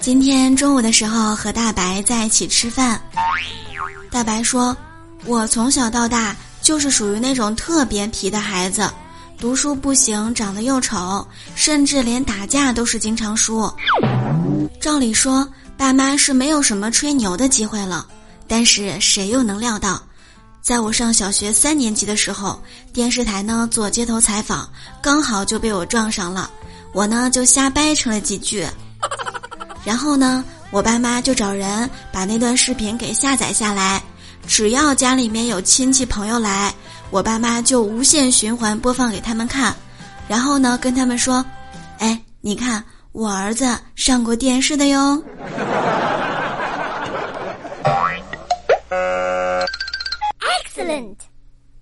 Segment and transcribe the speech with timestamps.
[0.00, 2.98] 今天中午的时候和大白在一起吃饭，
[4.10, 4.74] 大白说
[5.26, 8.90] ：“我从小到大就是属于那种特别皮的孩子，
[9.38, 13.70] 读书不行，长得又丑，甚至连打架都是经常输。
[14.80, 15.46] 照理说，
[15.76, 18.06] 爸妈是没有什么吹牛的机会了，
[18.48, 20.02] 但是谁又能料到，
[20.62, 22.58] 在我上小学三年级的时候，
[22.90, 24.66] 电视台呢做街头采访，
[25.02, 26.50] 刚好就被我撞上了，
[26.94, 28.66] 我呢就瞎掰扯了几句。”
[29.84, 34.02] 然后呢我爸妈就找人把那段视频给下载下来
[34.46, 36.72] 只要家里面有亲戚朋友来
[37.10, 39.74] 我爸妈就无限循环播放给他们看
[40.28, 41.44] 然后呢跟他们说
[41.98, 45.20] 哎你看我儿子上过电视的哟。
[50.80, 51.16] Excellent.